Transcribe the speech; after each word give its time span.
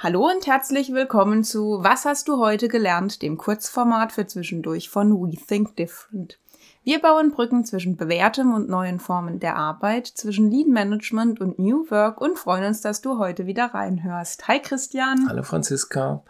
Hallo 0.00 0.30
und 0.30 0.46
herzlich 0.46 0.92
willkommen 0.92 1.42
zu 1.42 1.82
Was 1.82 2.04
hast 2.04 2.28
du 2.28 2.38
heute 2.38 2.68
gelernt, 2.68 3.20
dem 3.20 3.36
Kurzformat 3.36 4.12
für 4.12 4.28
zwischendurch 4.28 4.90
von 4.90 5.12
We 5.12 5.36
Think 5.36 5.74
Different. 5.74 6.38
Wir 6.84 7.00
bauen 7.00 7.32
Brücken 7.32 7.64
zwischen 7.64 7.96
bewährtem 7.96 8.54
und 8.54 8.68
neuen 8.68 9.00
Formen 9.00 9.40
der 9.40 9.56
Arbeit, 9.56 10.06
zwischen 10.06 10.52
Lean 10.52 10.68
Management 10.68 11.40
und 11.40 11.58
New 11.58 11.90
Work 11.90 12.20
und 12.20 12.38
freuen 12.38 12.66
uns, 12.66 12.80
dass 12.80 13.00
du 13.00 13.18
heute 13.18 13.46
wieder 13.46 13.74
reinhörst. 13.74 14.46
Hi 14.46 14.60
Christian. 14.60 15.28
Hallo 15.28 15.42
Franziska. 15.42 16.22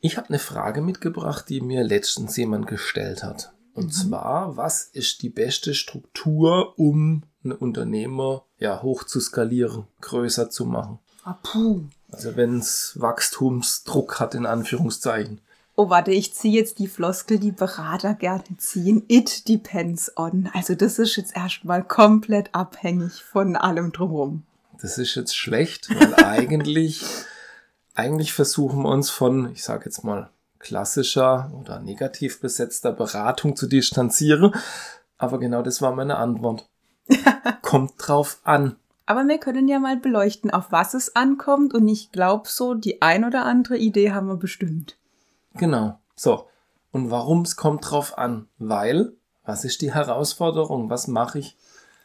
Ich 0.00 0.16
habe 0.16 0.28
eine 0.28 0.38
Frage 0.38 0.80
mitgebracht, 0.80 1.48
die 1.48 1.62
mir 1.62 1.82
letztens 1.82 2.36
jemand 2.36 2.68
gestellt 2.68 3.24
hat. 3.24 3.52
Und 3.72 3.86
mhm. 3.86 3.90
zwar, 3.90 4.56
was 4.56 4.84
ist 4.84 5.22
die 5.22 5.30
beste 5.30 5.74
Struktur, 5.74 6.78
um 6.78 7.24
ein 7.42 7.50
Unternehmer 7.50 8.44
ja, 8.58 8.82
hoch 8.82 9.02
zu 9.02 9.18
skalieren, 9.18 9.88
größer 10.00 10.48
zu 10.48 10.64
machen? 10.64 11.00
Ah, 11.24 11.38
puh. 11.42 11.82
Also 12.14 12.36
wenn 12.36 12.58
es 12.58 12.92
Wachstumsdruck 12.94 14.20
hat, 14.20 14.36
in 14.36 14.46
Anführungszeichen. 14.46 15.40
Oh, 15.74 15.90
warte, 15.90 16.12
ich 16.12 16.32
ziehe 16.32 16.54
jetzt 16.54 16.78
die 16.78 16.86
Floskel, 16.86 17.40
die 17.40 17.50
Berater 17.50 18.14
gerne 18.14 18.44
ziehen. 18.58 19.02
It 19.08 19.48
depends 19.48 20.16
on. 20.16 20.48
Also 20.54 20.76
das 20.76 21.00
ist 21.00 21.16
jetzt 21.16 21.34
erstmal 21.34 21.82
komplett 21.82 22.54
abhängig 22.54 23.24
von 23.24 23.56
allem 23.56 23.90
drumherum. 23.90 24.44
Das 24.80 24.98
ist 24.98 25.16
jetzt 25.16 25.36
schlecht, 25.36 25.90
weil 25.90 26.14
eigentlich, 26.24 27.04
eigentlich 27.96 28.32
versuchen 28.32 28.82
wir 28.82 28.90
uns 28.90 29.10
von, 29.10 29.50
ich 29.50 29.64
sage 29.64 29.86
jetzt 29.86 30.04
mal, 30.04 30.30
klassischer 30.60 31.52
oder 31.60 31.80
negativ 31.80 32.40
besetzter 32.40 32.92
Beratung 32.92 33.56
zu 33.56 33.66
distanzieren. 33.66 34.54
Aber 35.18 35.40
genau 35.40 35.62
das 35.62 35.82
war 35.82 35.92
meine 35.92 36.16
Antwort. 36.16 36.68
Kommt 37.62 37.94
drauf 37.98 38.38
an. 38.44 38.76
Aber 39.06 39.26
wir 39.26 39.38
können 39.38 39.68
ja 39.68 39.78
mal 39.78 39.96
beleuchten, 39.96 40.50
auf 40.50 40.72
was 40.72 40.94
es 40.94 41.14
ankommt. 41.14 41.74
Und 41.74 41.86
ich 41.88 42.10
glaube 42.12 42.48
so, 42.48 42.74
die 42.74 43.02
ein 43.02 43.24
oder 43.24 43.44
andere 43.44 43.76
Idee 43.76 44.12
haben 44.12 44.28
wir 44.28 44.36
bestimmt. 44.36 44.96
Genau. 45.54 45.98
So. 46.16 46.48
Und 46.90 47.10
warum 47.10 47.42
es 47.42 47.56
kommt 47.56 47.90
drauf 47.90 48.16
an? 48.16 48.48
Weil, 48.58 49.12
was 49.44 49.64
ist 49.64 49.82
die 49.82 49.92
Herausforderung? 49.92 50.90
Was 50.90 51.08
mache 51.08 51.40
ich? 51.40 51.56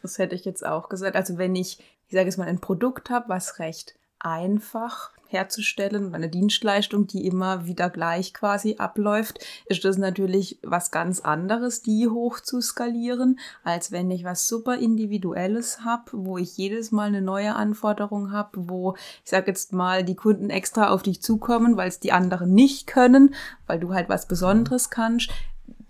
Das 0.01 0.17
hätte 0.17 0.35
ich 0.35 0.45
jetzt 0.45 0.65
auch 0.65 0.89
gesagt. 0.89 1.15
Also 1.15 1.37
wenn 1.37 1.55
ich, 1.55 1.79
ich 2.07 2.13
sage 2.13 2.25
jetzt 2.25 2.37
mal, 2.37 2.47
ein 2.47 2.59
Produkt 2.59 3.09
habe, 3.09 3.29
was 3.29 3.59
recht 3.59 3.95
einfach 4.19 5.11
herzustellen, 5.29 6.13
eine 6.15 6.27
Dienstleistung, 6.27 7.07
die 7.07 7.25
immer 7.25 7.65
wieder 7.65 7.89
gleich 7.89 8.33
quasi 8.33 8.75
abläuft, 8.77 9.39
ist 9.67 9.85
das 9.85 9.97
natürlich 9.97 10.59
was 10.63 10.91
ganz 10.91 11.19
anderes, 11.21 11.81
die 11.81 12.07
hoch 12.07 12.39
zu 12.39 12.61
skalieren, 12.61 13.39
als 13.63 13.91
wenn 13.91 14.09
ich 14.09 14.23
was 14.23 14.47
super 14.47 14.77
Individuelles 14.77 15.85
habe, 15.85 16.11
wo 16.13 16.37
ich 16.37 16.57
jedes 16.57 16.91
Mal 16.91 17.07
eine 17.07 17.21
neue 17.21 17.55
Anforderung 17.55 18.31
habe, 18.31 18.69
wo 18.69 18.95
ich 19.23 19.29
sage 19.29 19.47
jetzt 19.47 19.71
mal 19.71 20.03
die 20.03 20.15
Kunden 20.15 20.49
extra 20.49 20.89
auf 20.89 21.03
dich 21.03 21.21
zukommen, 21.21 21.77
weil 21.77 21.87
es 21.87 21.99
die 21.99 22.11
anderen 22.11 22.53
nicht 22.53 22.87
können, 22.87 23.35
weil 23.67 23.79
du 23.79 23.93
halt 23.93 24.09
was 24.09 24.27
Besonderes 24.27 24.89
kannst. 24.89 25.29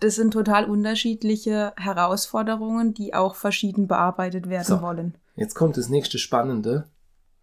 Das 0.01 0.15
sind 0.15 0.31
total 0.31 0.65
unterschiedliche 0.65 1.73
Herausforderungen, 1.77 2.93
die 2.93 3.13
auch 3.13 3.35
verschieden 3.35 3.87
bearbeitet 3.87 4.49
werden 4.49 4.65
so, 4.65 4.81
wollen. 4.81 5.15
Jetzt 5.35 5.55
kommt 5.55 5.77
das 5.77 5.89
nächste 5.89 6.17
Spannende 6.17 6.85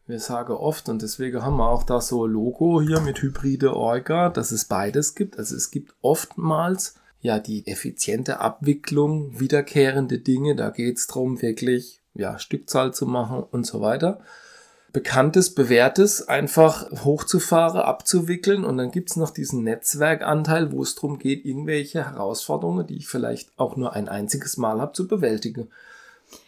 wir 0.07 0.21
sagen 0.21 0.53
oft, 0.53 0.89
und 0.89 1.03
deswegen 1.03 1.43
haben 1.43 1.57
wir 1.57 1.69
auch 1.69 1.83
da 1.83 2.01
so 2.01 2.27
ein 2.27 2.31
Logo 2.31 2.81
hier 2.81 3.01
mit 3.01 3.23
hybride 3.23 3.75
Orga, 3.75 4.29
dass 4.29 4.53
es 4.53 4.67
beides 4.67 5.15
gibt. 5.15 5.39
Also 5.39 5.57
es 5.57 5.71
gibt 5.71 5.95
oftmals 6.01 6.95
ja 7.21 7.39
die 7.41 7.67
effiziente 7.67 8.41
Abwicklung, 8.41 9.41
wiederkehrende 9.41 10.19
Dinge, 10.19 10.55
da 10.55 10.71
geht 10.71 10.99
es 10.99 11.07
darum, 11.09 11.43
wirklich 11.43 12.01
ja, 12.15 12.39
Stückzahl 12.39 12.95
zu 12.95 13.07
machen 13.07 13.43
und 13.51 13.67
so 13.67 13.81
weiter. 13.81 14.21
Bekanntes, 14.93 15.55
bewährtes 15.55 16.27
einfach 16.27 16.91
hochzufahren, 17.05 17.81
abzuwickeln 17.81 18.65
und 18.65 18.79
dann 18.79 18.91
gibt 18.91 19.11
es 19.11 19.17
noch 19.17 19.31
diesen 19.31 19.65
Netzwerkanteil, 19.65 20.73
wo 20.73 20.83
es 20.83 20.95
darum 20.95 21.19
geht, 21.19 21.45
irgendwelche 21.45 22.07
Herausforderungen, 22.07 22.87
die 22.87 22.97
ich 22.97 23.09
vielleicht 23.09 23.51
auch 23.59 23.77
nur 23.77 23.93
ein 23.93 24.09
einziges 24.09 24.57
Mal 24.57 24.81
habe, 24.81 24.93
zu 24.93 25.07
bewältigen. 25.07 25.69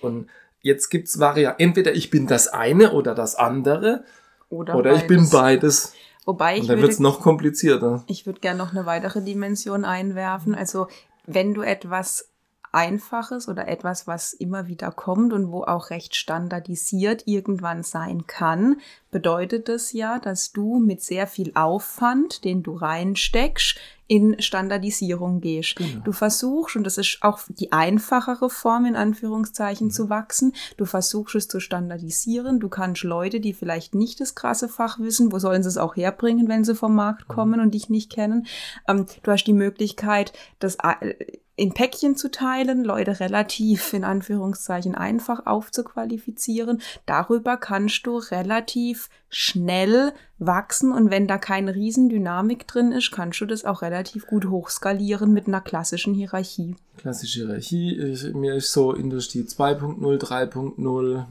Und 0.00 0.28
jetzt 0.60 0.88
gibt's 0.90 1.18
Varianten. 1.18 1.62
Entweder 1.62 1.94
ich 1.94 2.10
bin 2.10 2.26
das 2.26 2.48
eine 2.48 2.92
oder 2.92 3.14
das 3.14 3.34
andere. 3.34 4.04
Oder, 4.50 4.76
oder 4.76 4.94
ich 4.94 5.06
bin 5.06 5.28
beides. 5.30 5.92
Wobei 6.24 6.56
ich. 6.56 6.62
Und 6.62 6.68
dann 6.68 6.80
wird 6.82 6.92
es 6.92 7.00
noch 7.00 7.20
komplizierter. 7.20 8.04
Ich 8.06 8.26
würde 8.26 8.40
gerne 8.40 8.58
noch 8.58 8.72
eine 8.72 8.86
weitere 8.86 9.22
Dimension 9.22 9.84
einwerfen. 9.84 10.54
Also, 10.54 10.88
wenn 11.26 11.54
du 11.54 11.62
etwas 11.62 12.28
Einfaches 12.72 13.48
oder 13.48 13.68
etwas, 13.68 14.06
was 14.06 14.32
immer 14.32 14.66
wieder 14.66 14.90
kommt 14.90 15.32
und 15.32 15.50
wo 15.50 15.62
auch 15.64 15.90
recht 15.90 16.14
standardisiert 16.14 17.22
irgendwann 17.26 17.82
sein 17.82 18.26
kann, 18.26 18.80
bedeutet 19.10 19.68
das 19.68 19.92
ja, 19.92 20.18
dass 20.18 20.52
du 20.52 20.78
mit 20.78 21.02
sehr 21.02 21.26
viel 21.26 21.52
Aufwand, 21.54 22.44
den 22.44 22.62
du 22.62 22.74
reinsteckst, 22.74 23.78
in 24.08 24.40
Standardisierung 24.40 25.40
gehst. 25.40 25.76
Genau. 25.76 26.00
Du 26.02 26.12
versuchst, 26.12 26.76
und 26.76 26.84
das 26.84 26.96
ist 26.96 27.18
auch 27.20 27.40
die 27.48 27.72
einfachere 27.72 28.48
Form 28.48 28.86
in 28.86 28.96
Anführungszeichen 28.96 29.88
mhm. 29.88 29.92
zu 29.92 30.08
wachsen, 30.08 30.54
du 30.78 30.86
versuchst 30.86 31.34
es 31.34 31.46
zu 31.46 31.60
standardisieren. 31.60 32.58
Du 32.58 32.70
kannst 32.70 33.04
Leute, 33.04 33.38
die 33.38 33.52
vielleicht 33.52 33.94
nicht 33.94 34.20
das 34.20 34.34
krasse 34.34 34.68
Fach 34.68 34.98
wissen, 34.98 35.30
wo 35.30 35.38
sollen 35.38 35.62
sie 35.62 35.68
es 35.68 35.76
auch 35.76 35.94
herbringen, 35.94 36.48
wenn 36.48 36.64
sie 36.64 36.74
vom 36.74 36.94
Markt 36.94 37.28
mhm. 37.28 37.32
kommen 37.32 37.60
mhm. 37.60 37.66
und 37.66 37.74
dich 37.74 37.90
nicht 37.90 38.10
kennen. 38.10 38.46
Ähm, 38.88 39.06
du 39.22 39.30
hast 39.30 39.44
die 39.44 39.52
Möglichkeit, 39.52 40.32
das 40.58 40.78
äh, 40.82 41.14
in 41.58 41.74
Päckchen 41.74 42.16
zu 42.16 42.30
teilen, 42.30 42.84
Leute 42.84 43.18
relativ 43.18 43.92
in 43.92 44.04
Anführungszeichen 44.04 44.94
einfach 44.94 45.44
aufzuqualifizieren. 45.44 46.80
Darüber 47.04 47.56
kannst 47.56 48.06
du 48.06 48.18
relativ 48.18 49.10
schnell 49.28 50.12
wachsen 50.38 50.92
und 50.92 51.10
wenn 51.10 51.26
da 51.26 51.36
keine 51.36 51.74
Riesendynamik 51.74 52.68
drin 52.68 52.92
ist, 52.92 53.10
kannst 53.10 53.40
du 53.40 53.46
das 53.46 53.64
auch 53.64 53.82
relativ 53.82 54.26
gut 54.28 54.48
hochskalieren 54.48 55.32
mit 55.32 55.48
einer 55.48 55.60
klassischen 55.60 56.14
Hierarchie. 56.14 56.76
Klassische 56.96 57.40
Hierarchie, 57.40 57.98
ich, 57.98 58.32
mir 58.34 58.54
ist 58.54 58.72
so 58.72 58.92
Industrie 58.92 59.42
2.0, 59.42 59.98
3.0, 60.18 61.24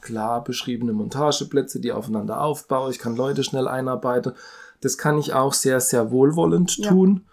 klar 0.00 0.44
beschriebene 0.44 0.92
Montageplätze, 0.92 1.80
die 1.80 1.90
aufeinander 1.90 2.40
aufbauen, 2.40 2.92
ich 2.92 3.00
kann 3.00 3.16
Leute 3.16 3.42
schnell 3.42 3.66
einarbeiten. 3.66 4.34
Das 4.80 4.98
kann 4.98 5.18
ich 5.18 5.32
auch 5.32 5.52
sehr, 5.52 5.80
sehr 5.80 6.12
wohlwollend 6.12 6.82
tun. 6.84 7.24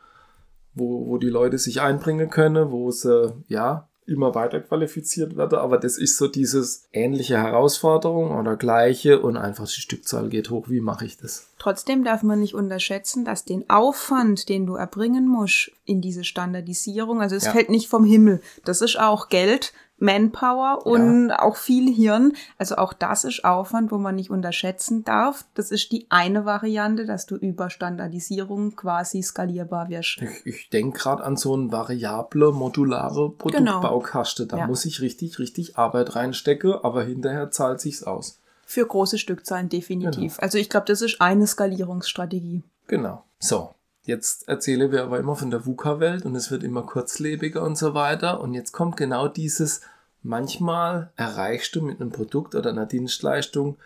Wo, 0.73 1.07
wo 1.07 1.17
die 1.17 1.29
Leute 1.29 1.57
sich 1.57 1.81
einbringen 1.81 2.29
können, 2.29 2.71
wo 2.71 2.91
sie 2.91 3.33
ja 3.47 3.89
immer 4.05 4.35
weiter 4.35 4.59
qualifiziert 4.59 5.37
werden. 5.37 5.57
Aber 5.57 5.77
das 5.77 5.97
ist 5.97 6.17
so 6.17 6.27
dieses 6.27 6.87
ähnliche 6.91 7.37
Herausforderung 7.37 8.37
oder 8.37 8.57
gleiche 8.57 9.21
und 9.21 9.37
einfach 9.37 9.65
die 9.67 9.81
Stückzahl 9.81 10.29
geht 10.29 10.49
hoch. 10.49 10.69
Wie 10.69 10.81
mache 10.81 11.05
ich 11.05 11.17
das? 11.17 11.49
Trotzdem 11.59 12.03
darf 12.03 12.23
man 12.23 12.39
nicht 12.39 12.53
unterschätzen, 12.53 13.25
dass 13.25 13.45
den 13.45 13.69
Aufwand, 13.69 14.49
den 14.49 14.65
du 14.65 14.75
erbringen 14.75 15.27
musst 15.27 15.71
in 15.85 16.01
diese 16.01 16.23
Standardisierung, 16.23 17.21
also 17.21 17.35
es 17.35 17.45
ja. 17.45 17.51
fällt 17.51 17.69
nicht 17.69 17.87
vom 17.87 18.03
Himmel. 18.03 18.41
Das 18.65 18.81
ist 18.81 18.99
auch 18.99 19.29
Geld, 19.29 19.73
Manpower 20.01 20.85
und 20.85 21.29
ja. 21.29 21.39
auch 21.39 21.55
viel 21.55 21.93
Hirn. 21.93 22.33
Also 22.57 22.75
auch 22.75 22.93
das 22.93 23.23
ist 23.23 23.45
Aufwand, 23.45 23.91
wo 23.91 23.97
man 23.97 24.15
nicht 24.15 24.29
unterschätzen 24.29 25.03
darf. 25.03 25.45
Das 25.53 25.71
ist 25.71 25.91
die 25.91 26.07
eine 26.09 26.43
Variante, 26.45 27.05
dass 27.05 27.27
du 27.27 27.35
über 27.35 27.69
Standardisierung 27.69 28.75
quasi 28.75 29.21
skalierbar 29.21 29.89
wirst. 29.89 30.21
Ich, 30.21 30.45
ich 30.45 30.69
denke 30.69 30.99
gerade 30.99 31.23
an 31.23 31.37
so 31.37 31.55
ein 31.55 31.71
variable, 31.71 32.51
modulare 32.51 33.29
Produktbaukaste. 33.29 34.47
Genau. 34.47 34.55
Da 34.57 34.63
ja. 34.63 34.67
muss 34.67 34.85
ich 34.85 35.01
richtig, 35.01 35.39
richtig 35.39 35.77
Arbeit 35.77 36.15
reinstecken, 36.15 36.73
aber 36.83 37.03
hinterher 37.03 37.51
zahlt 37.51 37.79
sich's 37.79 38.03
aus. 38.03 38.39
Für 38.65 38.85
große 38.85 39.17
Stückzahlen 39.17 39.69
definitiv. 39.69 40.35
Genau. 40.35 40.43
Also 40.43 40.57
ich 40.57 40.69
glaube, 40.69 40.85
das 40.87 41.01
ist 41.01 41.21
eine 41.21 41.45
Skalierungsstrategie. 41.45 42.63
Genau. 42.87 43.23
So, 43.39 43.71
Jetzt 44.03 44.47
erzählen 44.47 44.91
wir 44.91 45.03
aber 45.03 45.19
immer 45.19 45.35
von 45.35 45.51
der 45.51 45.65
VUCA-Welt 45.65 46.25
und 46.25 46.35
es 46.35 46.49
wird 46.49 46.63
immer 46.63 46.83
kurzlebiger 46.83 47.61
und 47.61 47.77
so 47.77 47.93
weiter. 47.93 48.41
Und 48.41 48.53
jetzt 48.53 48.71
kommt 48.71 48.97
genau 48.97 49.27
dieses, 49.27 49.81
manchmal 50.23 51.11
erreichst 51.15 51.75
du 51.75 51.81
mit 51.81 52.01
einem 52.01 52.11
Produkt 52.11 52.55
oder 52.55 52.71
einer 52.71 52.87
Dienstleistung 52.87 53.77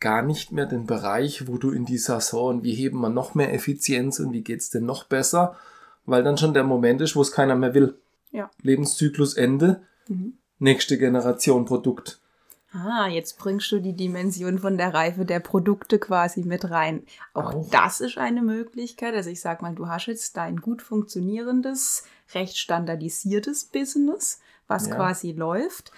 gar 0.00 0.22
nicht 0.22 0.52
mehr 0.52 0.66
den 0.66 0.86
Bereich, 0.86 1.48
wo 1.48 1.58
du 1.58 1.70
in 1.70 1.84
dieser 1.84 2.20
Saison, 2.20 2.62
wie 2.62 2.74
heben 2.74 3.00
wir 3.00 3.08
noch 3.08 3.34
mehr 3.34 3.52
Effizienz 3.52 4.20
und 4.20 4.32
wie 4.32 4.42
geht's 4.42 4.70
denn 4.70 4.86
noch 4.86 5.04
besser, 5.04 5.56
weil 6.06 6.22
dann 6.22 6.38
schon 6.38 6.54
der 6.54 6.64
Moment 6.64 7.00
ist, 7.00 7.16
wo 7.16 7.22
es 7.22 7.32
keiner 7.32 7.56
mehr 7.56 7.74
will. 7.74 7.98
Ja. 8.30 8.50
Lebenszyklus 8.62 9.34
Ende, 9.34 9.80
mhm. 10.06 10.34
nächste 10.60 10.98
Generation 10.98 11.64
Produkt. 11.64 12.20
Ah, 12.72 13.08
jetzt 13.08 13.38
bringst 13.38 13.72
du 13.72 13.80
die 13.80 13.94
Dimension 13.94 14.58
von 14.58 14.76
der 14.76 14.92
Reife 14.92 15.24
der 15.24 15.40
Produkte 15.40 15.98
quasi 15.98 16.42
mit 16.42 16.70
rein. 16.70 17.02
Auch, 17.32 17.54
Auch. 17.54 17.70
das 17.70 18.00
ist 18.00 18.18
eine 18.18 18.42
Möglichkeit. 18.42 19.14
Also 19.14 19.30
ich 19.30 19.40
sag 19.40 19.62
mal, 19.62 19.74
du 19.74 19.88
hast 19.88 20.06
jetzt 20.06 20.36
dein 20.36 20.58
gut 20.58 20.82
funktionierendes, 20.82 22.04
recht 22.34 22.58
standardisiertes 22.58 23.64
Business, 23.64 24.40
was 24.66 24.88
ja. 24.88 24.96
quasi 24.96 25.32
läuft. 25.32 25.92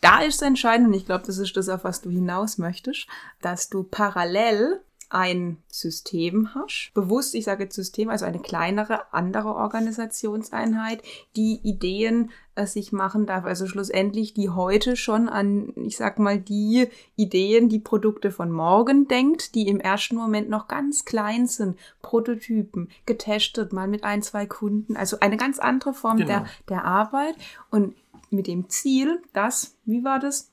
Da 0.00 0.20
ist 0.20 0.42
entscheidend, 0.42 0.88
und 0.88 0.94
ich 0.94 1.06
glaube, 1.06 1.26
das 1.26 1.38
ist 1.38 1.56
das, 1.56 1.68
auf 1.68 1.82
was 1.84 2.02
du 2.02 2.10
hinaus 2.10 2.56
möchtest, 2.56 3.08
dass 3.40 3.68
du 3.68 3.82
parallel 3.82 4.80
ein 5.12 5.58
System 5.68 6.54
hast, 6.54 6.90
bewusst, 6.94 7.34
ich 7.34 7.44
sage 7.44 7.64
jetzt 7.64 7.74
System, 7.74 8.08
also 8.08 8.24
eine 8.24 8.40
kleinere, 8.40 9.12
andere 9.12 9.54
Organisationseinheit, 9.54 11.02
die 11.36 11.60
Ideen 11.62 12.30
äh, 12.54 12.66
sich 12.66 12.92
machen 12.92 13.26
darf, 13.26 13.44
also 13.44 13.66
schlussendlich 13.66 14.32
die 14.32 14.48
heute 14.48 14.96
schon 14.96 15.28
an, 15.28 15.72
ich 15.76 15.98
sag 15.98 16.18
mal, 16.18 16.38
die 16.38 16.88
Ideen, 17.16 17.68
die 17.68 17.78
Produkte 17.78 18.30
von 18.30 18.50
morgen 18.50 19.06
denkt, 19.06 19.54
die 19.54 19.68
im 19.68 19.80
ersten 19.80 20.16
Moment 20.16 20.48
noch 20.48 20.66
ganz 20.66 21.04
klein 21.04 21.46
sind, 21.46 21.78
Prototypen, 22.00 22.88
getestet, 23.04 23.72
mal 23.72 23.88
mit 23.88 24.04
ein, 24.04 24.22
zwei 24.22 24.46
Kunden, 24.46 24.96
also 24.96 25.18
eine 25.20 25.36
ganz 25.36 25.58
andere 25.58 25.92
Form 25.92 26.16
genau. 26.16 26.28
der, 26.28 26.46
der 26.68 26.84
Arbeit. 26.84 27.36
Und 27.70 27.94
mit 28.30 28.46
dem 28.46 28.70
Ziel, 28.70 29.22
dass, 29.34 29.76
wie 29.84 30.04
war 30.04 30.18
das? 30.18 30.51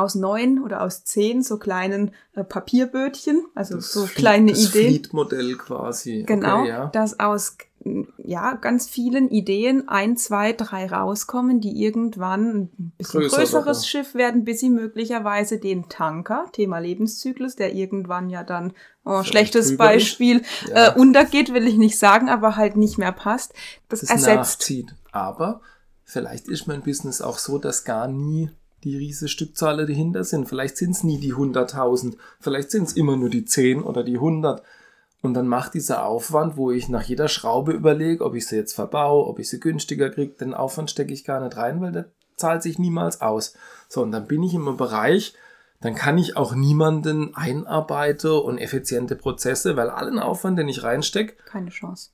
Aus 0.00 0.14
neun 0.14 0.62
oder 0.62 0.82
aus 0.82 1.04
zehn 1.04 1.42
so 1.42 1.58
kleinen 1.58 2.12
äh, 2.34 2.44
Papierbötchen, 2.44 3.44
also 3.54 3.76
das 3.76 3.92
so 3.92 4.06
kleine 4.06 4.52
das 4.52 4.70
Ideen. 4.70 4.88
Fleet-Modell 4.88 5.56
quasi. 5.56 6.24
Genau, 6.26 6.60
okay, 6.60 6.68
ja. 6.68 6.86
dass 6.86 7.20
aus 7.20 7.56
ja, 8.18 8.54
ganz 8.56 8.88
vielen 8.88 9.30
Ideen 9.30 9.88
ein, 9.88 10.16
zwei, 10.16 10.52
drei 10.52 10.86
rauskommen, 10.86 11.60
die 11.60 11.82
irgendwann 11.82 12.50
ein 12.50 12.92
bisschen 12.98 13.20
Größer 13.20 13.36
größeres 13.38 13.78
oder? 13.78 13.86
Schiff 13.86 14.14
werden, 14.14 14.44
bis 14.44 14.60
sie 14.60 14.68
möglicherweise 14.68 15.58
den 15.58 15.88
Tanker, 15.88 16.46
Thema 16.52 16.78
Lebenszyklus, 16.78 17.56
der 17.56 17.74
irgendwann 17.74 18.28
ja 18.28 18.44
dann, 18.44 18.74
oh, 19.04 19.22
schlechtes 19.22 19.78
Beispiel, 19.78 20.42
ja. 20.68 20.88
äh, 20.88 20.98
untergeht, 20.98 21.54
will 21.54 21.66
ich 21.66 21.78
nicht 21.78 21.98
sagen, 21.98 22.28
aber 22.28 22.56
halt 22.56 22.76
nicht 22.76 22.98
mehr 22.98 23.12
passt, 23.12 23.54
das, 23.88 24.00
das 24.00 24.10
ersetzt. 24.10 24.60
Nachzieht. 24.60 24.94
Aber 25.10 25.62
vielleicht 26.04 26.48
ist 26.48 26.66
mein 26.66 26.82
Business 26.82 27.22
auch 27.22 27.38
so, 27.38 27.56
dass 27.56 27.84
gar 27.84 28.08
nie 28.08 28.50
die 28.84 28.96
riese 28.96 29.28
Stückzahlen 29.28 29.86
dahinter 29.86 30.24
sind. 30.24 30.48
Vielleicht 30.48 30.76
sind 30.76 30.92
es 30.92 31.04
nie 31.04 31.18
die 31.18 31.34
100.000, 31.34 32.16
vielleicht 32.40 32.70
sind 32.70 32.84
es 32.84 32.92
immer 32.94 33.16
nur 33.16 33.28
die 33.28 33.44
10 33.44 33.82
oder 33.82 34.02
die 34.02 34.16
100. 34.16 34.62
Und 35.22 35.34
dann 35.34 35.48
macht 35.48 35.74
dieser 35.74 36.06
Aufwand, 36.06 36.56
wo 36.56 36.70
ich 36.70 36.88
nach 36.88 37.02
jeder 37.02 37.28
Schraube 37.28 37.72
überlege, 37.72 38.24
ob 38.24 38.34
ich 38.34 38.46
sie 38.46 38.56
jetzt 38.56 38.72
verbaue, 38.72 39.26
ob 39.26 39.38
ich 39.38 39.50
sie 39.50 39.60
günstiger 39.60 40.08
kriege, 40.08 40.32
den 40.32 40.54
Aufwand 40.54 40.90
stecke 40.90 41.12
ich 41.12 41.24
gar 41.24 41.40
nicht 41.40 41.56
rein, 41.56 41.80
weil 41.80 41.92
der 41.92 42.06
zahlt 42.36 42.62
sich 42.62 42.78
niemals 42.78 43.20
aus. 43.20 43.54
So, 43.88 44.02
und 44.02 44.12
dann 44.12 44.26
bin 44.26 44.42
ich 44.42 44.54
im 44.54 44.76
Bereich, 44.78 45.34
dann 45.82 45.94
kann 45.94 46.16
ich 46.16 46.36
auch 46.38 46.54
niemanden 46.54 47.34
einarbeiten 47.34 48.32
und 48.32 48.58
effiziente 48.58 49.14
Prozesse, 49.14 49.76
weil 49.76 49.90
allen 49.90 50.18
Aufwand, 50.18 50.58
den 50.58 50.68
ich 50.68 50.82
reinstecke, 50.82 51.34
keine 51.44 51.70
Chance. 51.70 52.10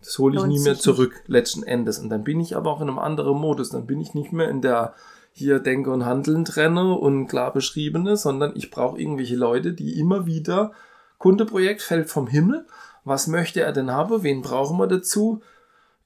Das 0.00 0.18
hole 0.18 0.36
ich 0.36 0.40
Lohnt 0.40 0.52
nie 0.52 0.60
mehr 0.60 0.78
zurück, 0.78 1.12
nicht. 1.12 1.28
letzten 1.28 1.62
Endes. 1.62 1.98
Und 1.98 2.10
dann 2.10 2.24
bin 2.24 2.40
ich 2.40 2.56
aber 2.56 2.70
auch 2.70 2.80
in 2.80 2.88
einem 2.88 2.98
anderen 2.98 3.38
Modus. 3.38 3.70
Dann 3.70 3.86
bin 3.86 4.00
ich 4.00 4.14
nicht 4.14 4.32
mehr 4.32 4.48
in 4.48 4.60
der 4.60 4.94
hier 5.38 5.58
Denke 5.58 5.90
und 5.90 6.06
Handeln 6.06 6.46
trenne 6.46 6.94
und 6.94 7.26
klar 7.26 7.52
beschriebene, 7.52 8.16
sondern 8.16 8.56
ich 8.56 8.70
brauche 8.70 8.98
irgendwelche 8.98 9.36
Leute, 9.36 9.74
die 9.74 10.00
immer 10.00 10.24
wieder 10.24 10.72
Kundeprojekt 11.18 11.82
fällt 11.82 12.08
vom 12.08 12.26
Himmel. 12.26 12.66
Was 13.04 13.26
möchte 13.26 13.60
er 13.60 13.72
denn 13.72 13.90
haben? 13.90 14.22
Wen 14.22 14.40
brauchen 14.40 14.78
wir 14.78 14.86
dazu? 14.86 15.42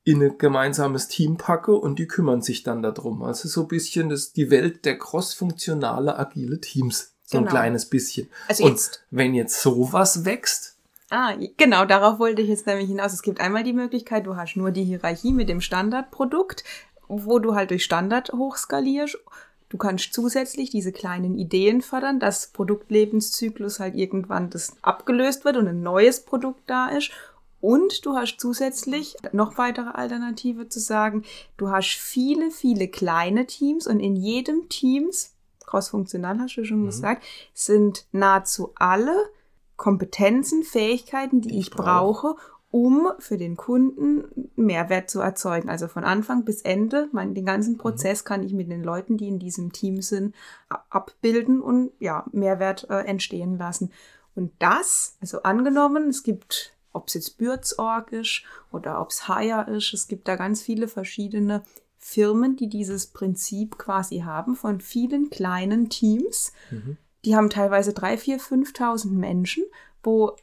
In 0.02 0.20
ein 0.20 0.36
gemeinsames 0.36 1.06
Team 1.06 1.36
packe 1.36 1.76
und 1.76 2.00
die 2.00 2.08
kümmern 2.08 2.42
sich 2.42 2.64
dann 2.64 2.82
darum. 2.82 3.22
Also 3.22 3.48
so 3.48 3.62
ein 3.62 3.68
bisschen 3.68 4.08
das, 4.08 4.32
die 4.32 4.50
Welt 4.50 4.84
der 4.84 4.98
crossfunktionale 4.98 6.18
agile 6.18 6.60
Teams. 6.60 7.12
So 7.24 7.38
genau. 7.38 7.50
ein 7.50 7.50
kleines 7.50 7.88
bisschen. 7.88 8.28
Also 8.48 8.66
jetzt. 8.66 9.06
Und 9.10 9.16
wenn 9.16 9.34
jetzt 9.34 9.62
sowas 9.62 10.24
wächst, 10.24 10.76
Ah, 11.12 11.34
genau, 11.56 11.86
darauf 11.86 12.20
wollte 12.20 12.40
ich 12.40 12.48
jetzt 12.48 12.68
nämlich 12.68 12.86
hinaus. 12.86 13.12
Es 13.12 13.22
gibt 13.22 13.40
einmal 13.40 13.64
die 13.64 13.72
Möglichkeit, 13.72 14.26
du 14.26 14.36
hast 14.36 14.54
nur 14.54 14.70
die 14.70 14.84
Hierarchie 14.84 15.32
mit 15.32 15.48
dem 15.48 15.60
Standardprodukt 15.60 16.62
wo 17.10 17.38
du 17.38 17.54
halt 17.54 17.70
durch 17.70 17.84
Standard 17.84 18.32
hochskalierst. 18.32 19.18
Du 19.68 19.78
kannst 19.78 20.12
zusätzlich 20.12 20.70
diese 20.70 20.92
kleinen 20.92 21.36
Ideen 21.36 21.80
fördern, 21.80 22.18
dass 22.18 22.48
Produktlebenszyklus 22.48 23.78
halt 23.78 23.94
irgendwann 23.94 24.50
das 24.50 24.76
abgelöst 24.82 25.44
wird 25.44 25.56
und 25.56 25.68
ein 25.68 25.82
neues 25.82 26.24
Produkt 26.24 26.62
da 26.66 26.88
ist. 26.88 27.10
Und 27.60 28.06
du 28.06 28.16
hast 28.16 28.38
zusätzlich 28.38 29.16
noch 29.32 29.58
weitere 29.58 29.90
Alternative 29.90 30.68
zu 30.68 30.80
sagen, 30.80 31.24
du 31.56 31.70
hast 31.70 31.94
viele, 31.94 32.50
viele 32.50 32.88
kleine 32.88 33.46
Teams 33.46 33.86
und 33.86 34.00
in 34.00 34.16
jedem 34.16 34.68
Teams, 34.68 35.34
crossfunktional 35.66 36.38
hast 36.38 36.56
du 36.56 36.64
schon 36.64 36.82
mhm. 36.82 36.86
gesagt, 36.86 37.22
sind 37.52 38.06
nahezu 38.12 38.72
alle 38.76 39.14
Kompetenzen, 39.76 40.62
Fähigkeiten, 40.62 41.42
die, 41.42 41.48
die 41.48 41.58
ich 41.58 41.70
brauche, 41.70 42.34
um 42.70 43.08
für 43.18 43.36
den 43.36 43.56
Kunden 43.56 44.50
Mehrwert 44.54 45.10
zu 45.10 45.20
erzeugen. 45.20 45.68
Also 45.68 45.88
von 45.88 46.04
Anfang 46.04 46.44
bis 46.44 46.62
Ende, 46.62 47.08
mein, 47.12 47.34
den 47.34 47.44
ganzen 47.44 47.74
mhm. 47.74 47.78
Prozess 47.78 48.24
kann 48.24 48.42
ich 48.42 48.52
mit 48.52 48.70
den 48.70 48.84
Leuten, 48.84 49.16
die 49.16 49.28
in 49.28 49.38
diesem 49.38 49.72
Team 49.72 50.02
sind, 50.02 50.34
abbilden 50.68 51.60
und 51.60 51.90
ja, 51.98 52.24
Mehrwert 52.32 52.88
äh, 52.88 53.00
entstehen 53.04 53.58
lassen. 53.58 53.90
Und 54.36 54.52
das, 54.60 55.16
also 55.20 55.42
angenommen, 55.42 56.08
es 56.08 56.22
gibt, 56.22 56.76
ob 56.92 57.08
es 57.08 57.14
jetzt 57.14 57.38
Bürzorg 57.38 58.12
ist 58.12 58.44
oder 58.70 59.00
ob 59.00 59.10
es 59.10 59.26
Hire 59.26 59.68
ist, 59.70 59.92
es 59.92 60.06
gibt 60.06 60.28
da 60.28 60.36
ganz 60.36 60.62
viele 60.62 60.86
verschiedene 60.86 61.62
Firmen, 61.98 62.56
die 62.56 62.68
dieses 62.68 63.08
Prinzip 63.08 63.78
quasi 63.78 64.20
haben 64.20 64.54
von 64.54 64.80
vielen 64.80 65.28
kleinen 65.28 65.90
Teams. 65.90 66.52
Mhm. 66.70 66.96
Die 67.24 67.36
haben 67.36 67.50
teilweise 67.50 67.92
drei, 67.92 68.16
vier, 68.16 68.40
5.000 68.40 69.10
Menschen, 69.10 69.64
wo 70.02 70.36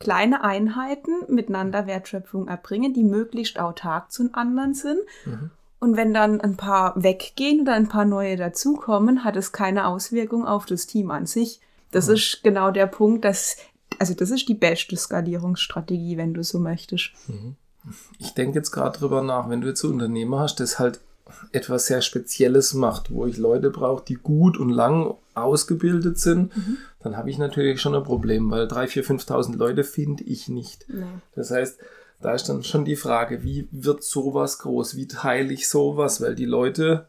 kleine 0.00 0.42
Einheiten 0.42 1.12
miteinander 1.28 1.86
Wertschöpfung 1.86 2.48
erbringen, 2.48 2.92
die 2.92 3.04
möglichst 3.04 3.58
autark 3.58 4.10
zu 4.10 4.28
anderen 4.32 4.74
sind. 4.74 5.00
Mhm. 5.24 5.50
Und 5.78 5.96
wenn 5.96 6.14
dann 6.14 6.40
ein 6.40 6.56
paar 6.56 7.00
weggehen 7.02 7.62
oder 7.62 7.74
ein 7.74 7.88
paar 7.88 8.04
neue 8.04 8.36
dazukommen, 8.36 9.24
hat 9.24 9.36
es 9.36 9.52
keine 9.52 9.86
Auswirkung 9.86 10.46
auf 10.46 10.66
das 10.66 10.86
Team 10.86 11.10
an 11.10 11.26
sich. 11.26 11.60
Das 11.90 12.08
mhm. 12.08 12.14
ist 12.14 12.40
genau 12.42 12.70
der 12.70 12.86
Punkt, 12.86 13.24
dass, 13.24 13.56
also 13.98 14.14
das 14.14 14.30
ist 14.30 14.48
die 14.48 14.54
beste 14.54 14.96
Skalierungsstrategie, 14.96 16.16
wenn 16.16 16.34
du 16.34 16.42
so 16.44 16.58
möchtest. 16.58 17.12
Mhm. 17.28 17.56
Ich 18.18 18.34
denke 18.34 18.58
jetzt 18.58 18.70
gerade 18.70 18.98
drüber 18.98 19.22
nach, 19.22 19.48
wenn 19.48 19.60
du 19.60 19.68
jetzt 19.68 19.80
so 19.80 19.88
Unternehmer 19.88 20.40
hast, 20.40 20.60
das 20.60 20.78
halt 20.78 21.00
etwas 21.50 21.86
sehr 21.86 22.02
Spezielles 22.02 22.74
macht, 22.74 23.12
wo 23.12 23.26
ich 23.26 23.36
Leute 23.36 23.70
brauche, 23.70 24.04
die 24.04 24.14
gut 24.14 24.58
und 24.58 24.70
lang 24.70 25.16
ausgebildet 25.34 26.18
sind, 26.18 26.56
mhm. 26.56 26.78
dann 27.00 27.16
habe 27.16 27.30
ich 27.30 27.38
natürlich 27.38 27.80
schon 27.80 27.94
ein 27.94 28.04
Problem, 28.04 28.50
weil 28.50 28.66
3.000, 28.66 29.04
4.000, 29.04 29.26
5.000 29.26 29.56
Leute 29.56 29.84
finde 29.84 30.24
ich 30.24 30.48
nicht. 30.48 30.86
Nee. 30.88 31.04
Das 31.34 31.50
heißt, 31.50 31.78
da 32.20 32.32
ist 32.32 32.48
dann 32.48 32.62
schon 32.62 32.84
die 32.84 32.96
Frage, 32.96 33.42
wie 33.42 33.68
wird 33.70 34.02
sowas 34.04 34.58
groß? 34.58 34.96
Wie 34.96 35.08
teile 35.08 35.52
ich 35.52 35.68
sowas? 35.68 36.20
Weil 36.20 36.34
die 36.34 36.44
Leute, 36.44 37.06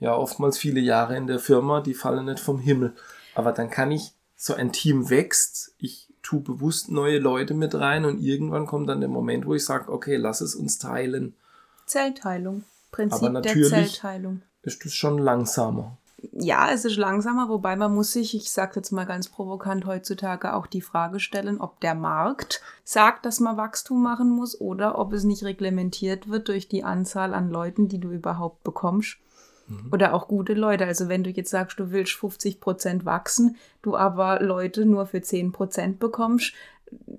ja, 0.00 0.14
oftmals 0.14 0.58
viele 0.58 0.80
Jahre 0.80 1.16
in 1.16 1.26
der 1.26 1.38
Firma, 1.38 1.80
die 1.80 1.94
fallen 1.94 2.26
nicht 2.26 2.40
vom 2.40 2.58
Himmel. 2.58 2.94
Aber 3.34 3.52
dann 3.52 3.70
kann 3.70 3.92
ich, 3.92 4.12
so 4.36 4.54
ein 4.54 4.72
Team 4.72 5.10
wächst, 5.10 5.74
ich 5.76 6.08
tue 6.22 6.40
bewusst 6.40 6.90
neue 6.90 7.18
Leute 7.18 7.52
mit 7.52 7.74
rein 7.74 8.06
und 8.06 8.20
irgendwann 8.20 8.66
kommt 8.66 8.88
dann 8.88 9.00
der 9.00 9.10
Moment, 9.10 9.44
wo 9.44 9.54
ich 9.54 9.64
sage, 9.64 9.92
okay, 9.92 10.16
lass 10.16 10.40
es 10.40 10.54
uns 10.54 10.78
teilen. 10.78 11.34
Zellteilung. 11.84 12.64
Prinzip 12.90 13.18
Aber 13.18 13.30
natürlich 13.30 13.68
der 13.68 13.84
Zellteilung. 13.84 14.42
Ist 14.62 14.84
es 14.84 14.94
schon 14.94 15.18
langsamer. 15.18 15.98
Ja, 16.32 16.70
es 16.70 16.84
ist 16.84 16.96
langsamer, 16.96 17.48
wobei 17.48 17.76
man 17.76 17.94
muss 17.94 18.12
sich, 18.12 18.34
ich 18.34 18.50
sage 18.50 18.72
jetzt 18.76 18.90
mal 18.90 19.06
ganz 19.06 19.28
provokant 19.28 19.86
heutzutage 19.86 20.54
auch 20.54 20.66
die 20.66 20.82
Frage 20.82 21.18
stellen, 21.18 21.60
ob 21.60 21.80
der 21.80 21.94
Markt 21.94 22.60
sagt, 22.84 23.24
dass 23.24 23.40
man 23.40 23.56
Wachstum 23.56 24.02
machen 24.02 24.28
muss 24.28 24.60
oder 24.60 24.98
ob 24.98 25.12
es 25.14 25.24
nicht 25.24 25.44
reglementiert 25.44 26.28
wird 26.28 26.48
durch 26.48 26.68
die 26.68 26.84
Anzahl 26.84 27.32
an 27.32 27.50
Leuten, 27.50 27.88
die 27.88 27.98
du 27.98 28.10
überhaupt 28.10 28.64
bekommst. 28.64 29.16
Mhm. 29.66 29.88
Oder 29.92 30.12
auch 30.12 30.28
gute 30.28 30.52
Leute. 30.52 30.84
Also 30.84 31.08
wenn 31.08 31.24
du 31.24 31.30
jetzt 31.30 31.50
sagst, 31.50 31.78
du 31.78 31.90
willst 31.90 32.12
50 32.12 32.60
Prozent 32.60 33.04
wachsen, 33.06 33.56
du 33.80 33.96
aber 33.96 34.40
Leute 34.42 34.84
nur 34.84 35.06
für 35.06 35.22
10 35.22 35.52
Prozent 35.52 36.00
bekommst, 36.00 36.52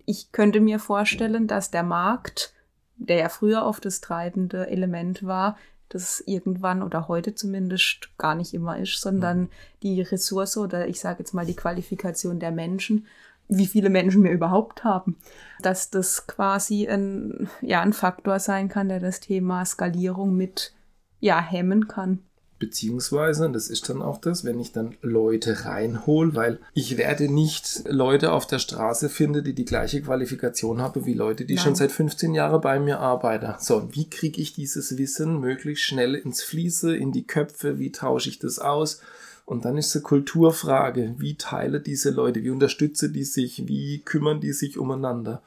ich 0.05 0.31
könnte 0.31 0.59
mir 0.59 0.79
vorstellen, 0.79 1.47
dass 1.47 1.71
der 1.71 1.83
Markt 1.83 2.53
der 3.01 3.17
ja 3.17 3.29
früher 3.29 3.65
oft 3.65 3.83
das 3.83 3.99
treibende 3.99 4.67
Element 4.67 5.25
war, 5.25 5.57
das 5.93 6.23
irgendwann 6.25 6.81
oder 6.83 7.07
heute 7.07 7.35
zumindest 7.35 8.09
gar 8.17 8.35
nicht 8.35 8.53
immer 8.53 8.77
ist, 8.77 9.01
sondern 9.01 9.49
die 9.83 10.01
Ressource 10.01 10.57
oder 10.57 10.87
ich 10.87 10.99
sage 10.99 11.19
jetzt 11.19 11.33
mal 11.33 11.45
die 11.45 11.55
Qualifikation 11.55 12.39
der 12.39 12.51
Menschen, 12.51 13.07
wie 13.47 13.67
viele 13.67 13.89
Menschen 13.89 14.23
wir 14.23 14.31
überhaupt 14.31 14.83
haben, 14.83 15.17
dass 15.61 15.89
das 15.89 16.25
quasi 16.25 16.87
ein, 16.87 17.49
ja, 17.61 17.81
ein 17.81 17.93
Faktor 17.93 18.39
sein 18.39 18.69
kann, 18.69 18.87
der 18.87 18.99
das 18.99 19.19
Thema 19.19 19.65
Skalierung 19.65 20.35
mit 20.35 20.73
ja, 21.19 21.41
hemmen 21.41 21.87
kann. 21.87 22.19
Beziehungsweise, 22.61 23.49
das 23.49 23.69
ist 23.69 23.89
dann 23.89 24.03
auch 24.03 24.19
das, 24.19 24.45
wenn 24.45 24.59
ich 24.59 24.71
dann 24.71 24.95
Leute 25.01 25.65
reinhole, 25.65 26.35
weil 26.35 26.59
ich 26.75 26.95
werde 26.95 27.27
nicht 27.27 27.81
Leute 27.89 28.31
auf 28.33 28.45
der 28.45 28.59
Straße 28.59 29.09
finden, 29.09 29.43
die 29.43 29.55
die 29.55 29.65
gleiche 29.65 29.99
Qualifikation 30.03 30.79
haben 30.79 31.07
wie 31.07 31.15
Leute, 31.15 31.45
die 31.45 31.55
Nein. 31.55 31.63
schon 31.63 31.75
seit 31.75 31.91
15 31.91 32.35
Jahren 32.35 32.61
bei 32.61 32.79
mir 32.79 32.99
arbeiten. 32.99 33.55
So, 33.57 33.89
wie 33.93 34.07
kriege 34.07 34.39
ich 34.39 34.53
dieses 34.53 34.95
Wissen 34.99 35.39
möglichst 35.39 35.85
schnell 35.85 36.13
ins 36.13 36.43
Fließe, 36.43 36.95
in 36.95 37.11
die 37.11 37.25
Köpfe? 37.25 37.79
Wie 37.79 37.91
tausche 37.91 38.29
ich 38.29 38.37
das 38.37 38.59
aus? 38.59 39.01
Und 39.45 39.65
dann 39.65 39.75
ist 39.75 39.95
eine 39.95 40.03
Kulturfrage. 40.03 41.15
Wie 41.17 41.37
teile 41.37 41.81
diese 41.81 42.11
Leute? 42.11 42.43
Wie 42.43 42.51
unterstütze 42.51 43.09
die 43.09 43.23
sich? 43.23 43.67
Wie 43.67 44.03
kümmern 44.05 44.39
die 44.39 44.53
sich 44.53 44.77
umeinander? 44.77 45.41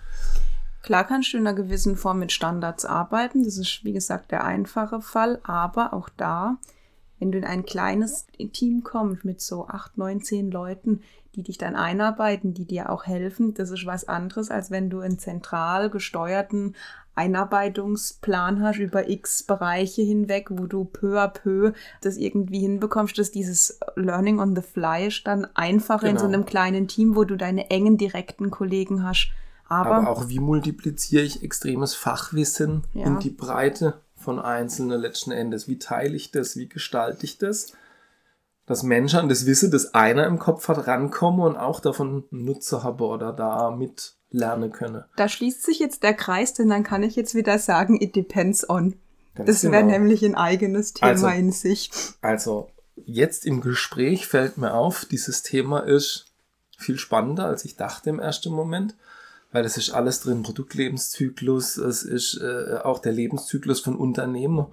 Klar 0.83 1.07
kannst 1.07 1.33
du 1.33 1.37
in 1.37 1.47
einer 1.47 1.55
gewissen 1.55 1.95
Form 1.95 2.19
mit 2.19 2.33
Standards 2.33 2.85
arbeiten. 2.85 3.45
Das 3.45 3.57
ist, 3.57 3.85
wie 3.85 3.93
gesagt, 3.93 4.33
der 4.33 4.43
einfache 4.43 5.01
Fall. 5.01 5.39
Aber 5.45 5.95
auch 5.95 6.09
da 6.17 6.59
wenn 7.19 7.33
du 7.33 7.39
in 7.39 7.45
ein 7.45 7.65
kleines 7.65 8.27
Team 8.53 8.83
kommst 8.83 9.25
mit 9.25 9.41
so 9.41 9.67
acht, 9.67 9.97
neun, 9.97 10.21
zehn 10.21 10.51
Leuten, 10.51 11.01
die 11.35 11.43
dich 11.43 11.59
dann 11.59 11.77
einarbeiten, 11.77 12.55
die 12.55 12.65
dir 12.65 12.91
auch 12.91 13.07
helfen. 13.07 13.55
Das 13.55 13.71
ist 13.71 13.87
was 13.87 14.07
anderes, 14.07 14.51
als 14.51 14.71
wenn 14.71 14.91
du 14.91 15.01
einen 15.01 15.19
zentral 15.19 15.91
gesteuerten 15.91 16.75
Einarbeitungsplan 17.17 18.63
hast 18.63 18.79
über 18.79 19.09
x 19.09 19.45
Bereiche 19.45 20.03
hinweg, 20.03 20.49
wo 20.51 20.67
du 20.67 20.85
peu 20.85 21.21
à 21.21 21.29
peu 21.29 21.73
das 22.01 22.17
irgendwie 22.17 22.61
hinbekommst, 22.61 23.17
dass 23.19 23.31
dieses 23.31 23.79
Learning 23.95 24.41
on 24.41 24.57
the 24.57 24.63
Fly 24.63 25.07
ist 25.07 25.27
dann 25.27 25.47
einfacher 25.55 26.09
genau. 26.09 26.11
in 26.11 26.19
so 26.19 26.25
genau. 26.27 26.39
einem 26.39 26.47
kleinen 26.47 26.89
Team, 26.89 27.15
wo 27.15 27.25
du 27.25 27.37
deine 27.37 27.71
engen 27.71 27.99
direkten 27.99 28.51
Kollegen 28.51 29.05
hast. 29.05 29.31
Aber, 29.69 29.95
Aber 29.95 30.11
auch 30.11 30.29
wie 30.29 30.41
multipliziere 30.41 31.23
ich 31.23 31.43
extremes 31.43 31.95
Fachwissen 31.95 32.83
ja. 32.93 33.07
in 33.07 33.19
die 33.21 33.31
Breite 33.31 33.95
von 34.25 34.41
Einzelnen 34.41 35.01
letzten 35.01 35.31
Endes? 35.31 35.69
Wie 35.69 35.79
teile 35.79 36.17
ich 36.17 36.31
das? 36.31 36.57
Wie 36.57 36.69
gestalte 36.69 37.25
ich 37.25 37.39
das? 37.39 37.73
dass 38.67 38.83
Menschen 38.83 39.19
an 39.19 39.29
das 39.29 39.47
Wissen, 39.47 39.71
das 39.71 39.95
einer 39.95 40.27
im 40.27 40.39
Kopf 40.39 40.69
hat, 40.69 40.87
rankommen 40.87 41.41
und 41.41 41.57
auch 41.57 41.81
davon 41.81 42.25
Nutzer 42.31 42.83
haben 42.83 43.01
oder 43.01 43.33
da 43.33 43.71
mit 43.71 44.17
lernen 44.31 44.73
können. 44.73 45.05
Da 45.17 45.29
schließt 45.29 45.63
sich 45.65 45.79
jetzt 45.79 46.03
der 46.03 46.15
Kreis, 46.15 46.55
denn 46.55 46.69
dann 46.69 46.83
kann 46.83 47.03
ich 47.03 47.15
jetzt 47.15 47.35
wieder 47.35 47.59
sagen, 47.59 48.01
it 48.01 48.17
depends 48.17 48.69
on. 48.69 48.97
Ganz 49.35 49.47
das 49.49 49.65
wäre 49.65 49.83
genau. 49.83 49.93
nämlich 49.93 50.25
ein 50.25 50.35
eigenes 50.35 50.93
Thema 50.95 51.11
also, 51.11 51.29
in 51.29 51.53
sich. 51.53 51.91
Also, 52.21 52.71
jetzt 52.97 53.47
im 53.47 53.61
Gespräch 53.61 54.27
fällt 54.27 54.59
mir 54.59 54.75
auf, 54.75 55.05
dieses 55.05 55.43
Thema 55.43 55.81
ist 55.81 56.33
viel 56.79 56.99
spannender, 56.99 57.47
als 57.47 57.65
ich 57.65 57.77
dachte 57.77 58.11
im 58.11 58.19
ersten 58.19 58.53
Moment, 58.53 58.97
weil 59.55 59.65
es 59.65 59.79
ist 59.79 59.91
alles 59.91 60.21
drin, 60.21 60.43
Produktlebenszyklus, 60.43 61.79
es 61.79 62.03
ist 62.03 62.41
äh, 62.43 62.79
auch 62.83 62.99
der 62.99 63.13
Lebenszyklus 63.13 63.81
von 63.81 63.97
Unternehmen 63.97 64.67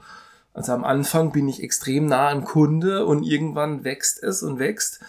also 0.53 0.73
am 0.73 0.83
Anfang 0.83 1.31
bin 1.31 1.47
ich 1.47 1.63
extrem 1.63 2.07
nah 2.07 2.29
am 2.29 2.43
Kunde 2.43 3.05
und 3.05 3.23
irgendwann 3.23 3.83
wächst 3.83 4.21
es 4.21 4.43
und 4.43 4.59
wächst 4.59 4.99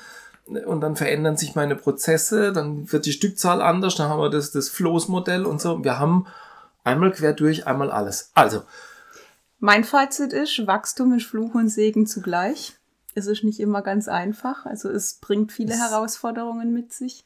und 0.47 0.81
dann 0.81 0.97
verändern 0.97 1.37
sich 1.37 1.55
meine 1.55 1.77
Prozesse, 1.77 2.53
dann 2.53 2.91
wird 2.93 3.07
die 3.07 3.13
Stückzahl 3.13 3.63
anders, 3.63 3.97
dann 3.97 4.09
haben 4.09 4.21
wir 4.21 4.31
das, 4.31 4.51
das 4.51 4.69
Flows-Modell 4.69 5.45
und 5.47 5.61
so. 5.61 5.83
Wir 5.83 5.99
haben 5.99 6.27
einmal 6.85 7.13
quer 7.13 7.33
durch, 7.33 7.67
einmal 7.67 7.91
alles. 7.91 8.31
Also. 8.35 8.63
Mein 9.59 9.85
Fazit 9.85 10.33
ist, 10.33 10.67
Wachstum 10.67 11.13
ist 11.15 11.27
Fluch 11.27 11.55
und 11.55 11.69
Segen 11.69 12.07
zugleich. 12.07 12.75
Es 13.15 13.27
ist 13.27 13.45
nicht 13.45 13.61
immer 13.61 13.83
ganz 13.83 14.09
einfach. 14.09 14.67
Also 14.67 14.89
es 14.89 15.15
bringt 15.15 15.53
viele 15.53 15.75
Herausforderungen 15.75 16.73
mit 16.73 16.93
sich. 16.93 17.25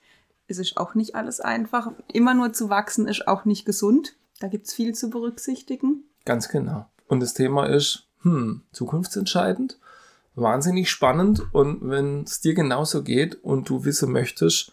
Es 0.48 0.58
ist 0.58 0.76
auch 0.76 0.94
nicht 0.94 1.14
alles 1.14 1.40
einfach. 1.40 1.92
Immer 2.12 2.34
nur 2.34 2.52
zu 2.52 2.70
wachsen 2.70 3.08
ist 3.08 3.26
auch 3.26 3.44
nicht 3.44 3.64
gesund. 3.64 4.14
Da 4.40 4.48
gibt 4.48 4.66
es 4.66 4.74
viel 4.74 4.94
zu 4.94 5.10
berücksichtigen. 5.10 6.04
Ganz 6.24 6.48
genau. 6.48 6.86
Und 7.08 7.20
das 7.20 7.34
Thema 7.34 7.66
ist, 7.66 8.06
hm, 8.22 8.62
zukunftsentscheidend, 8.72 9.78
wahnsinnig 10.34 10.90
spannend 10.90 11.42
und 11.52 11.88
wenn 11.88 12.24
es 12.24 12.40
dir 12.40 12.54
genauso 12.54 13.02
geht 13.02 13.42
und 13.42 13.68
du 13.68 13.84
wissen 13.84 14.12
möchtest, 14.12 14.72